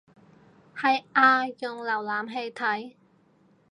[0.75, 2.95] 係啊用瀏覽器睇